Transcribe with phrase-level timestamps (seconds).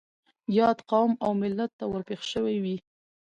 [0.57, 2.77] ياد قوم او ملت ته ور پېښ شوي وي.